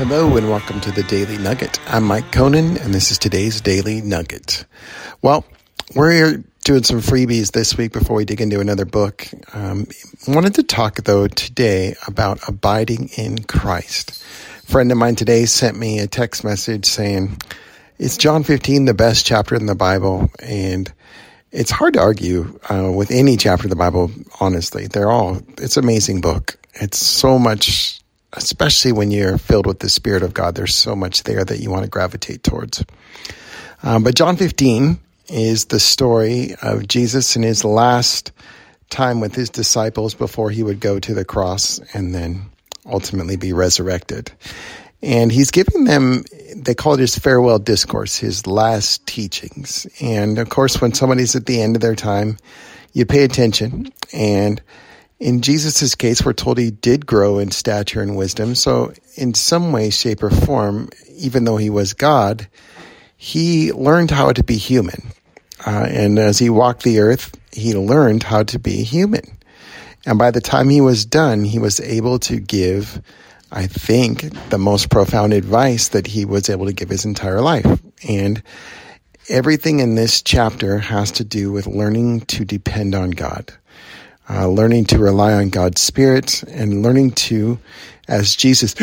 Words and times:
Hello 0.00 0.34
and 0.38 0.48
welcome 0.48 0.80
to 0.80 0.90
the 0.90 1.02
Daily 1.02 1.36
Nugget. 1.36 1.78
I'm 1.86 2.04
Mike 2.04 2.32
Conan 2.32 2.78
and 2.78 2.94
this 2.94 3.10
is 3.10 3.18
today's 3.18 3.60
Daily 3.60 4.00
Nugget. 4.00 4.64
Well, 5.20 5.44
we're 5.94 6.12
here 6.12 6.44
doing 6.64 6.84
some 6.84 7.00
freebies 7.00 7.52
this 7.52 7.76
week 7.76 7.92
before 7.92 8.16
we 8.16 8.24
dig 8.24 8.40
into 8.40 8.60
another 8.60 8.86
book. 8.86 9.28
Um, 9.52 9.86
wanted 10.26 10.54
to 10.54 10.62
talk 10.62 11.04
though 11.04 11.28
today 11.28 11.96
about 12.06 12.40
abiding 12.48 13.10
in 13.18 13.44
Christ. 13.44 14.24
A 14.62 14.72
friend 14.72 14.90
of 14.90 14.96
mine 14.96 15.16
today 15.16 15.44
sent 15.44 15.78
me 15.78 15.98
a 15.98 16.06
text 16.06 16.44
message 16.44 16.86
saying, 16.86 17.36
"Is 17.98 18.16
John 18.16 18.42
15 18.42 18.86
the 18.86 18.94
best 18.94 19.26
chapter 19.26 19.54
in 19.54 19.66
the 19.66 19.74
Bible?" 19.74 20.30
And 20.42 20.90
it's 21.52 21.70
hard 21.70 21.92
to 21.92 22.00
argue 22.00 22.58
uh, 22.70 22.90
with 22.90 23.10
any 23.10 23.36
chapter 23.36 23.66
of 23.66 23.70
the 23.70 23.76
Bible. 23.76 24.10
Honestly, 24.40 24.86
they're 24.86 25.10
all. 25.10 25.42
It's 25.58 25.76
an 25.76 25.84
amazing 25.84 26.22
book. 26.22 26.56
It's 26.72 26.96
so 26.96 27.38
much 27.38 27.99
especially 28.32 28.92
when 28.92 29.10
you're 29.10 29.38
filled 29.38 29.66
with 29.66 29.80
the 29.80 29.88
Spirit 29.88 30.22
of 30.22 30.34
God, 30.34 30.54
there's 30.54 30.74
so 30.74 30.94
much 30.94 31.24
there 31.24 31.44
that 31.44 31.60
you 31.60 31.70
want 31.70 31.84
to 31.84 31.90
gravitate 31.90 32.42
towards. 32.42 32.84
Um, 33.82 34.02
but 34.02 34.14
John 34.14 34.36
15 34.36 34.98
is 35.28 35.66
the 35.66 35.80
story 35.80 36.54
of 36.62 36.86
Jesus 36.86 37.36
in 37.36 37.42
his 37.42 37.64
last 37.64 38.32
time 38.90 39.20
with 39.20 39.34
his 39.34 39.48
disciples 39.50 40.14
before 40.14 40.50
he 40.50 40.62
would 40.62 40.80
go 40.80 40.98
to 40.98 41.14
the 41.14 41.24
cross 41.24 41.80
and 41.94 42.14
then 42.14 42.50
ultimately 42.86 43.36
be 43.36 43.52
resurrected. 43.52 44.30
And 45.02 45.32
he's 45.32 45.50
giving 45.50 45.84
them, 45.84 46.24
they 46.54 46.74
call 46.74 46.94
it 46.94 47.00
his 47.00 47.18
farewell 47.18 47.58
discourse, 47.58 48.16
his 48.16 48.46
last 48.46 49.06
teachings. 49.06 49.86
And 50.00 50.38
of 50.38 50.50
course, 50.50 50.80
when 50.80 50.92
somebody's 50.92 51.34
at 51.34 51.46
the 51.46 51.62
end 51.62 51.76
of 51.76 51.82
their 51.82 51.94
time, 51.94 52.36
you 52.92 53.06
pay 53.06 53.24
attention 53.24 53.92
and 54.12 54.60
in 55.20 55.42
Jesus' 55.42 55.94
case, 55.94 56.24
we're 56.24 56.32
told 56.32 56.56
he 56.56 56.70
did 56.70 57.04
grow 57.04 57.38
in 57.38 57.50
stature 57.50 58.00
and 58.00 58.16
wisdom. 58.16 58.54
So, 58.54 58.94
in 59.16 59.34
some 59.34 59.70
way, 59.70 59.90
shape, 59.90 60.22
or 60.22 60.30
form, 60.30 60.88
even 61.10 61.44
though 61.44 61.58
he 61.58 61.68
was 61.68 61.92
God, 61.92 62.48
he 63.18 63.70
learned 63.72 64.10
how 64.10 64.32
to 64.32 64.42
be 64.42 64.56
human. 64.56 65.02
Uh, 65.64 65.86
and 65.90 66.18
as 66.18 66.38
he 66.38 66.48
walked 66.48 66.84
the 66.84 67.00
earth, 67.00 67.38
he 67.52 67.74
learned 67.74 68.22
how 68.22 68.44
to 68.44 68.58
be 68.58 68.82
human. 68.82 69.36
And 70.06 70.18
by 70.18 70.30
the 70.30 70.40
time 70.40 70.70
he 70.70 70.80
was 70.80 71.04
done, 71.04 71.44
he 71.44 71.58
was 71.58 71.80
able 71.80 72.18
to 72.20 72.40
give, 72.40 73.02
I 73.52 73.66
think, 73.66 74.48
the 74.48 74.56
most 74.56 74.88
profound 74.88 75.34
advice 75.34 75.88
that 75.88 76.06
he 76.06 76.24
was 76.24 76.48
able 76.48 76.64
to 76.64 76.72
give 76.72 76.88
his 76.88 77.04
entire 77.04 77.42
life. 77.42 77.66
And 78.08 78.42
everything 79.28 79.80
in 79.80 79.96
this 79.96 80.22
chapter 80.22 80.78
has 80.78 81.12
to 81.12 81.24
do 81.24 81.52
with 81.52 81.66
learning 81.66 82.22
to 82.22 82.46
depend 82.46 82.94
on 82.94 83.10
God 83.10 83.52
uh, 84.30 84.46
learning 84.46 84.84
to 84.86 84.98
rely 84.98 85.32
on 85.32 85.48
God's 85.48 85.80
Spirit 85.80 86.42
and 86.44 86.82
learning 86.82 87.12
to, 87.12 87.58
as 88.06 88.36
Jesus 88.36 88.74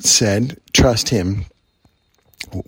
said, 0.00 0.60
trust 0.72 1.08
Him. 1.08 1.46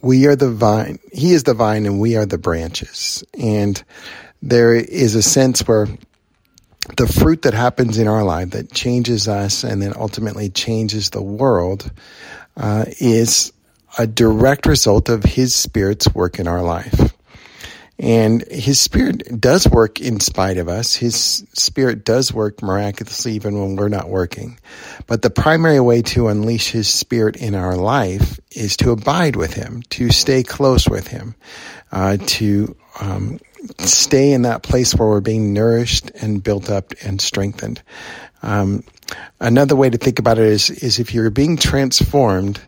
We 0.01 0.27
are 0.27 0.37
the 0.37 0.51
vine. 0.51 0.99
He 1.13 1.33
is 1.33 1.45
the 1.45 1.55
vine 1.55 1.85
and 1.85 2.01
we 2.01 2.17
are 2.17 2.25
the 2.25 2.39
branches. 2.39 3.23
And 3.39 3.83
there 4.41 4.75
is 4.75 5.15
a 5.15 5.23
sense 5.23 5.67
where 5.69 5.87
the 6.97 7.07
fruit 7.07 7.43
that 7.43 7.55
happens 7.55 7.99
in 7.99 8.09
our 8.09 8.25
life 8.25 8.51
that 8.51 8.73
changes 8.73 9.29
us 9.29 9.63
and 9.63 9.83
then 9.83 9.93
ultimately 9.95 10.49
changes 10.49 11.11
the 11.11 11.23
world 11.23 11.91
uh, 12.57 12.87
is 12.99 13.53
a 13.99 14.07
direct 14.07 14.65
result 14.65 15.11
of 15.11 15.25
His 15.25 15.55
Spirit's 15.55 16.13
work 16.15 16.39
in 16.39 16.49
our 16.49 16.63
life. 16.63 17.13
And 17.99 18.47
his 18.49 18.79
spirit 18.79 19.41
does 19.41 19.67
work 19.67 20.01
in 20.01 20.21
spite 20.21 20.59
of 20.59 20.69
us. 20.69 20.95
His 20.95 21.45
spirit 21.55 22.05
does 22.05 22.33
work 22.33 22.63
miraculously 22.63 23.33
even 23.33 23.61
when 23.61 23.75
we're 23.75 23.89
not 23.89 24.09
working. 24.09 24.59
But 25.09 25.23
the 25.23 25.31
primary 25.31 25.81
way 25.81 26.03
to 26.03 26.29
unleash 26.29 26.71
his 26.71 26.89
spirit 26.89 27.37
in 27.37 27.57
our 27.57 27.77
life 27.77 28.39
is 28.53 28.77
to 28.79 28.93
abide 28.93 29.35
with 29.35 29.55
him, 29.55 29.83
to 29.91 30.11
stay 30.11 30.45
close 30.45 30.89
with 30.89 31.09
him, 31.09 31.35
uh, 31.91 32.19
to 32.19 32.77
um, 33.01 33.41
stay 33.81 34.33
in 34.33 34.43
that 34.43 34.63
place 34.63 34.95
where 34.95 35.09
we're 35.09 35.21
being 35.21 35.53
nourished 35.53 36.11
and 36.23 36.43
built 36.43 36.71
up 36.71 36.93
and 37.03 37.21
strengthened. 37.21 37.83
Um, 38.43 38.85
another 39.41 39.75
way 39.75 39.91
to 39.91 39.99
think 39.99 40.21
about 40.21 40.39
it 40.39 40.47
is, 40.47 40.71
is 40.71 41.01
if 41.01 41.15
you're 41.15 41.31
being 41.31 41.57
transformed, 41.57 42.61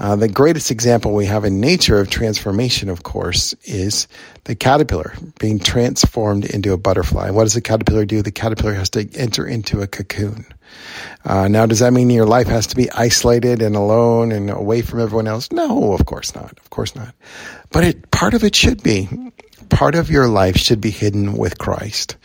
uh, 0.00 0.16
the 0.16 0.28
greatest 0.28 0.70
example 0.70 1.12
we 1.12 1.26
have 1.26 1.44
in 1.44 1.60
nature 1.60 2.00
of 2.00 2.08
transformation, 2.08 2.88
of 2.88 3.02
course, 3.02 3.52
is 3.64 4.08
the 4.44 4.54
caterpillar 4.54 5.12
being 5.38 5.58
transformed 5.58 6.46
into 6.46 6.72
a 6.72 6.78
butterfly. 6.78 7.28
What 7.28 7.42
does 7.44 7.52
the 7.52 7.60
caterpillar 7.60 8.06
do? 8.06 8.22
The 8.22 8.32
caterpillar 8.32 8.72
has 8.72 8.88
to 8.90 9.06
enter 9.14 9.46
into 9.46 9.82
a 9.82 9.86
cocoon. 9.86 10.46
Uh, 11.22 11.48
now, 11.48 11.66
does 11.66 11.80
that 11.80 11.92
mean 11.92 12.08
your 12.08 12.24
life 12.24 12.46
has 12.46 12.68
to 12.68 12.76
be 12.76 12.90
isolated 12.90 13.60
and 13.60 13.76
alone 13.76 14.32
and 14.32 14.48
away 14.48 14.80
from 14.80 15.00
everyone 15.00 15.28
else? 15.28 15.52
No, 15.52 15.92
of 15.92 16.06
course 16.06 16.34
not. 16.34 16.58
Of 16.58 16.70
course 16.70 16.96
not. 16.96 17.14
But 17.70 17.84
it, 17.84 18.10
part 18.10 18.32
of 18.32 18.42
it 18.42 18.56
should 18.56 18.82
be. 18.82 19.06
Part 19.68 19.94
of 19.94 20.10
your 20.10 20.28
life 20.28 20.56
should 20.56 20.80
be 20.80 20.90
hidden 20.90 21.34
with 21.34 21.58
Christ 21.58 22.16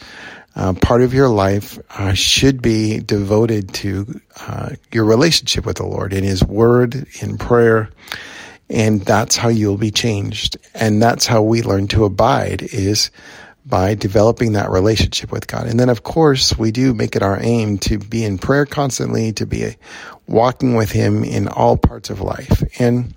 uh, 0.56 0.74
part 0.74 1.02
of 1.02 1.14
your 1.14 1.30
life 1.30 1.78
uh, 1.90 2.14
should 2.14 2.62
be 2.62 3.00
devoted 3.00 3.74
to 3.74 4.22
uh, 4.40 4.70
your 4.92 5.06
relationship 5.06 5.66
with 5.66 5.78
the 5.78 5.86
Lord 5.86 6.14
in 6.14 6.24
His 6.24 6.44
Word, 6.44 7.08
in 7.22 7.38
prayer, 7.38 7.90
and 8.70 9.02
that's 9.02 9.36
how 9.36 9.50
you'll 9.50 9.78
be 9.78 9.92
changed. 9.92 10.58
And 10.74 11.02
that's 11.02 11.26
how 11.26 11.42
we 11.42 11.62
learn 11.62 11.88
to 11.90 12.06
abide 12.06 12.64
is 12.64 13.12
by 13.66 13.96
developing 13.96 14.54
that 14.54 14.70
relationship 14.70 15.32
with 15.32 15.48
God. 15.48 15.68
And 15.68 15.80
then, 15.80 15.90
of 15.90 16.04
course, 16.04 16.58
we 16.58 16.72
do 16.72 16.94
make 16.94 17.16
it 17.16 17.24
our 17.24 17.40
aim 17.42 17.78
to 17.80 17.98
be 17.98 18.24
in 18.24 18.38
prayer 18.38 18.66
constantly, 18.66 19.34
to 19.34 19.46
be 19.46 19.76
walking 20.28 20.76
with 20.76 20.92
Him 20.92 21.24
in 21.24 21.48
all 21.48 21.76
parts 21.76 22.10
of 22.10 22.22
life. 22.22 22.64
And 22.80 23.14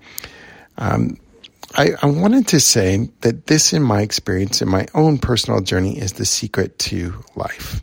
um, 0.77 1.17
I, 1.79 1.91
I, 2.01 2.07
wanted 2.07 2.45
to 2.49 2.59
say 2.59 3.07
that 3.21 3.47
this, 3.47 3.71
in 3.71 3.81
my 3.81 4.01
experience, 4.01 4.61
in 4.61 4.67
my 4.67 4.85
own 4.93 5.17
personal 5.17 5.61
journey, 5.61 5.97
is 5.97 6.11
the 6.11 6.25
secret 6.25 6.77
to 6.79 7.23
life. 7.37 7.81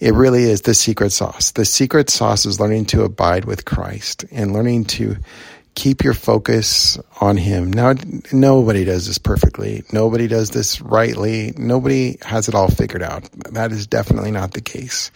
It 0.00 0.12
really 0.12 0.42
is 0.42 0.62
the 0.62 0.74
secret 0.74 1.10
sauce. 1.10 1.52
The 1.52 1.64
secret 1.64 2.10
sauce 2.10 2.46
is 2.46 2.58
learning 2.58 2.86
to 2.86 3.04
abide 3.04 3.44
with 3.44 3.64
Christ 3.64 4.24
and 4.32 4.52
learning 4.52 4.86
to 4.86 5.18
keep 5.76 6.02
your 6.02 6.14
focus 6.14 6.98
on 7.20 7.36
Him. 7.36 7.72
Now, 7.72 7.94
nobody 8.32 8.84
does 8.84 9.06
this 9.06 9.18
perfectly. 9.18 9.84
Nobody 9.92 10.26
does 10.26 10.50
this 10.50 10.80
rightly. 10.80 11.54
Nobody 11.56 12.18
has 12.22 12.48
it 12.48 12.56
all 12.56 12.72
figured 12.72 13.04
out. 13.04 13.30
That 13.52 13.70
is 13.70 13.86
definitely 13.86 14.32
not 14.32 14.54
the 14.54 14.60
case. 14.60 15.12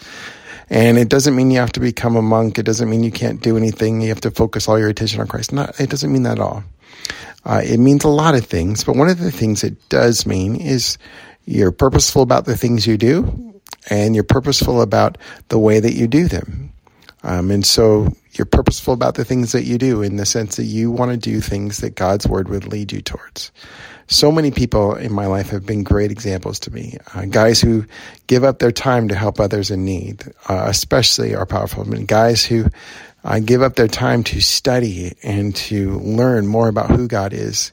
And 0.70 0.98
it 0.98 1.08
doesn't 1.08 1.36
mean 1.36 1.50
you 1.50 1.60
have 1.60 1.72
to 1.72 1.80
become 1.80 2.16
a 2.16 2.22
monk. 2.22 2.58
It 2.58 2.64
doesn't 2.64 2.88
mean 2.88 3.04
you 3.04 3.12
can't 3.12 3.40
do 3.40 3.56
anything. 3.56 4.00
You 4.00 4.08
have 4.08 4.20
to 4.22 4.30
focus 4.30 4.68
all 4.68 4.78
your 4.78 4.88
attention 4.88 5.20
on 5.20 5.28
Christ. 5.28 5.52
Not, 5.52 5.78
it 5.80 5.90
doesn't 5.90 6.12
mean 6.12 6.24
that 6.24 6.38
at 6.38 6.40
all. 6.40 6.64
Uh, 7.44 7.62
it 7.64 7.78
means 7.78 8.04
a 8.04 8.08
lot 8.08 8.34
of 8.34 8.44
things, 8.44 8.82
but 8.82 8.96
one 8.96 9.08
of 9.08 9.18
the 9.18 9.30
things 9.30 9.62
it 9.62 9.88
does 9.88 10.26
mean 10.26 10.56
is 10.56 10.98
you're 11.44 11.70
purposeful 11.70 12.22
about 12.22 12.44
the 12.44 12.56
things 12.56 12.86
you 12.86 12.96
do 12.96 13.60
and 13.88 14.14
you're 14.14 14.24
purposeful 14.24 14.82
about 14.82 15.16
the 15.48 15.58
way 15.58 15.78
that 15.78 15.94
you 15.94 16.08
do 16.08 16.26
them. 16.26 16.72
Um, 17.26 17.50
and 17.50 17.66
so 17.66 18.14
you're 18.34 18.46
purposeful 18.46 18.94
about 18.94 19.16
the 19.16 19.24
things 19.24 19.50
that 19.50 19.64
you 19.64 19.78
do 19.78 20.00
in 20.00 20.14
the 20.14 20.24
sense 20.24 20.56
that 20.56 20.64
you 20.64 20.92
want 20.92 21.10
to 21.10 21.16
do 21.16 21.40
things 21.40 21.78
that 21.78 21.96
God's 21.96 22.28
word 22.28 22.48
would 22.48 22.68
lead 22.68 22.92
you 22.92 23.00
towards. 23.00 23.50
So 24.06 24.30
many 24.30 24.52
people 24.52 24.94
in 24.94 25.12
my 25.12 25.26
life 25.26 25.50
have 25.50 25.66
been 25.66 25.82
great 25.82 26.12
examples 26.12 26.60
to 26.60 26.72
me. 26.72 26.98
Uh, 27.12 27.24
guys 27.24 27.60
who 27.60 27.84
give 28.28 28.44
up 28.44 28.60
their 28.60 28.70
time 28.70 29.08
to 29.08 29.16
help 29.16 29.40
others 29.40 29.72
in 29.72 29.84
need, 29.84 30.22
uh, 30.48 30.66
especially 30.68 31.34
are 31.34 31.46
powerful. 31.46 31.82
I 31.82 31.86
mean, 31.86 32.06
guys 32.06 32.44
who 32.44 32.66
uh, 33.24 33.40
give 33.40 33.60
up 33.60 33.74
their 33.74 33.88
time 33.88 34.22
to 34.24 34.40
study 34.40 35.16
and 35.24 35.56
to 35.56 35.98
learn 35.98 36.46
more 36.46 36.68
about 36.68 36.92
who 36.92 37.08
God 37.08 37.32
is. 37.32 37.72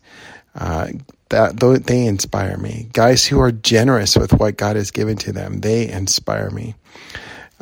Uh, 0.56 0.88
that 1.30 1.84
they 1.88 2.06
inspire 2.06 2.58
me. 2.58 2.90
Guys 2.94 3.26
who 3.26 3.40
are 3.40 3.52
generous 3.52 4.16
with 4.16 4.34
what 4.34 4.56
God 4.56 4.76
has 4.76 4.92
given 4.92 5.18
to 5.18 5.32
them, 5.32 5.62
they 5.62 5.90
inspire 5.90 6.52
me. 6.52 6.76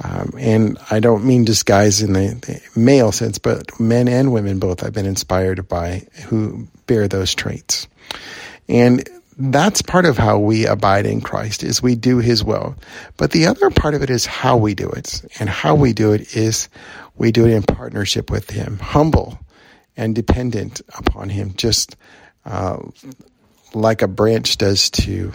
Um, 0.04 0.34
and 0.38 0.78
I 0.90 1.00
don't 1.00 1.26
mean 1.26 1.46
disguise 1.46 2.02
in 2.02 2.14
the, 2.14 2.34
the, 2.42 2.80
male 2.80 3.12
sense, 3.12 3.38
but 3.38 3.80
men 3.80 4.08
and 4.08 4.34
women 4.34 4.58
both. 4.58 4.84
I've 4.84 4.94
been 4.94 5.06
inspired 5.06 5.68
by 5.68 6.08
who 6.28 6.68
bear 6.88 7.08
those 7.08 7.36
traits, 7.36 7.88
and 8.68 9.08
that's 9.38 9.82
part 9.82 10.06
of 10.06 10.18
how 10.18 10.40
we 10.40 10.66
abide 10.66 11.06
in 11.06 11.22
Christ 11.22 11.64
is 11.64 11.84
we 11.84 11.96
do 11.96 12.18
His 12.18 12.44
will. 12.44 12.76
But 13.18 13.32
the 13.32 13.48
other 13.48 13.70
part 13.70 13.94
of 13.94 14.02
it 14.02 14.10
is 14.10 14.26
how 14.26 14.58
we 14.58 14.74
do 14.74 14.90
it, 14.90 15.24
and 15.40 15.50
how 15.50 15.76
we 15.76 15.94
do 15.94 16.14
it 16.14 16.36
is 16.36 16.68
we 17.16 17.32
do 17.32 17.46
it 17.46 17.52
in 17.52 17.64
partnership 17.64 18.32
with 18.32 18.50
Him, 18.50 18.80
humble 18.80 19.40
and 19.98 20.16
dependent 20.16 20.82
upon 20.98 21.30
Him, 21.30 21.54
just 21.56 21.96
uh, 22.46 22.78
like 23.74 24.02
a 24.02 24.08
branch 24.08 24.58
does 24.58 24.90
to 24.90 25.32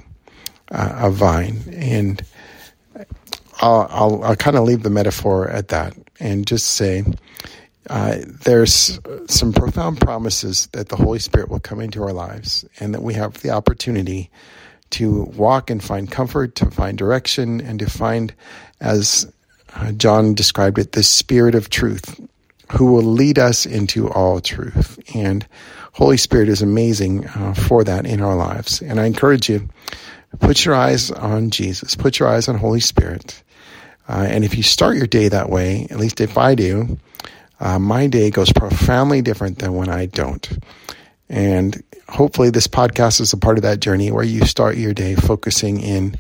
uh, 0.71 0.93
a 1.03 1.11
vine. 1.11 1.63
And 1.73 2.23
I'll, 3.61 3.87
I'll, 3.91 4.25
I'll 4.25 4.37
kind 4.37 4.56
of 4.56 4.64
leave 4.64 4.82
the 4.82 4.91
metaphor 4.91 5.49
at 5.49 5.69
that 5.69 5.97
and 6.20 6.47
just 6.47 6.69
say 6.69 7.05
uh, 7.88 8.19
there's 8.44 8.99
some 9.29 9.53
profound 9.53 10.00
promises 10.00 10.69
that 10.73 10.88
the 10.88 10.97
Holy 10.97 11.19
Spirit 11.19 11.49
will 11.49 11.61
come 11.61 11.81
into 11.81 12.03
our 12.03 12.12
lives 12.12 12.64
and 12.81 12.94
that 12.94 13.03
we 13.03 13.14
have 13.14 13.35
the 13.43 13.50
opportunity 13.50 14.31
to 14.91 15.25
walk 15.37 15.70
and 15.70 15.82
find 15.82 16.11
comfort, 16.11 16.55
to 16.56 16.70
find 16.70 16.97
direction, 16.99 17.61
and 17.61 17.79
to 17.79 17.91
find, 17.91 18.35
as 18.81 19.31
uh, 19.75 19.93
John 19.93 20.35
described 20.35 20.79
it, 20.79 20.93
the 20.93 21.03
spirit 21.03 21.55
of 21.55 21.70
truth 21.70 22.20
who 22.73 22.93
will 22.93 23.03
lead 23.03 23.38
us 23.38 23.67
into 23.67 24.11
all 24.11 24.41
truth. 24.41 24.99
And 25.14 25.47
Holy 25.93 26.17
Spirit 26.17 26.49
is 26.49 26.62
amazing 26.62 27.26
uh, 27.29 27.55
for 27.55 27.85
that 27.85 28.06
in 28.06 28.20
our 28.20 28.37
lives. 28.37 28.82
And 28.82 29.00
I 29.00 29.06
encourage 29.06 29.49
you, 29.49 29.69
put 30.41 30.64
your 30.64 30.75
eyes 30.75 31.11
on 31.11 31.50
Jesus, 31.50 31.94
put 31.94 32.19
your 32.19 32.29
eyes 32.29 32.49
on 32.49 32.56
Holy 32.56 32.81
Spirit. 32.81 33.43
Uh, 34.08 34.26
and 34.29 34.44
if 34.44 34.56
you 34.56 34.62
start 34.62 34.97
your 34.97 35.06
day 35.06 35.29
that 35.29 35.50
way, 35.50 35.87
at 35.91 35.99
least 35.99 36.20
if 36.20 36.38
I 36.38 36.55
do, 36.55 36.99
uh, 37.58 37.79
my 37.79 38.06
day 38.06 38.31
goes 38.31 38.53
profoundly 38.53 39.23
different 39.23 39.58
than 39.58 39.75
when 39.75 39.88
I 39.88 40.06
don't. 40.06 40.49
And 41.29 41.82
hopefully, 42.08 42.50
this 42.50 42.69
podcast 42.69 43.20
is 43.20 43.32
a 43.32 43.37
part 43.37 43.58
of 43.58 43.62
that 43.62 43.81
journey 43.81 44.12
where 44.12 44.25
you 44.25 44.44
start 44.44 44.76
your 44.76 44.94
day 44.94 45.17
focusing 45.17 45.81
in 45.81 46.17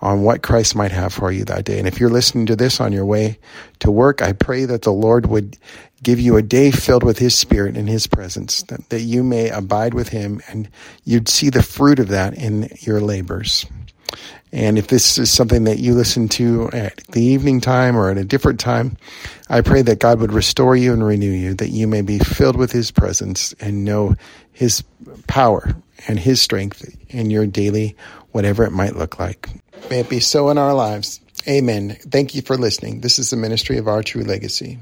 on 0.00 0.22
what 0.22 0.42
Christ 0.42 0.76
might 0.76 0.92
have 0.92 1.12
for 1.12 1.30
you 1.32 1.44
that 1.44 1.64
day. 1.64 1.78
And 1.78 1.88
if 1.88 1.98
you're 1.98 2.10
listening 2.10 2.46
to 2.46 2.56
this 2.56 2.80
on 2.80 2.92
your 2.92 3.04
way 3.04 3.38
to 3.80 3.90
work, 3.90 4.22
I 4.22 4.32
pray 4.32 4.64
that 4.64 4.82
the 4.82 4.92
Lord 4.92 5.26
would 5.26 5.56
give 6.02 6.20
you 6.20 6.36
a 6.36 6.42
day 6.42 6.70
filled 6.70 7.02
with 7.02 7.18
His 7.18 7.34
Spirit 7.34 7.76
and 7.76 7.88
His 7.88 8.06
presence, 8.06 8.62
that, 8.64 8.88
that 8.90 9.00
you 9.00 9.24
may 9.24 9.50
abide 9.50 9.94
with 9.94 10.08
Him 10.08 10.40
and 10.48 10.68
you'd 11.04 11.28
see 11.28 11.50
the 11.50 11.62
fruit 11.62 11.98
of 11.98 12.08
that 12.08 12.34
in 12.34 12.68
your 12.80 13.00
labors. 13.00 13.66
And 14.52 14.78
if 14.78 14.86
this 14.86 15.18
is 15.18 15.30
something 15.30 15.64
that 15.64 15.78
you 15.78 15.94
listen 15.94 16.28
to 16.30 16.70
at 16.72 16.96
the 17.12 17.22
evening 17.22 17.60
time 17.60 17.96
or 17.96 18.10
at 18.10 18.16
a 18.16 18.24
different 18.24 18.58
time, 18.58 18.96
I 19.50 19.60
pray 19.60 19.82
that 19.82 19.98
God 19.98 20.20
would 20.20 20.32
restore 20.32 20.74
you 20.74 20.92
and 20.92 21.04
renew 21.04 21.30
you, 21.30 21.54
that 21.54 21.68
you 21.68 21.86
may 21.86 22.02
be 22.02 22.18
filled 22.18 22.56
with 22.56 22.72
His 22.72 22.90
presence 22.90 23.52
and 23.60 23.84
know 23.84 24.14
His 24.52 24.82
power 25.26 25.74
and 26.06 26.18
His 26.18 26.40
strength 26.40 26.88
in 27.10 27.30
your 27.30 27.46
daily, 27.46 27.96
whatever 28.32 28.64
it 28.64 28.72
might 28.72 28.96
look 28.96 29.18
like. 29.18 29.48
May 29.90 30.00
it 30.00 30.08
be 30.08 30.20
so 30.20 30.48
in 30.48 30.58
our 30.58 30.74
lives. 30.74 31.20
Amen. 31.46 31.96
Thank 32.10 32.34
you 32.34 32.42
for 32.42 32.56
listening. 32.56 33.00
This 33.00 33.18
is 33.18 33.30
the 33.30 33.36
ministry 33.36 33.78
of 33.78 33.88
our 33.88 34.02
true 34.02 34.22
legacy. 34.22 34.78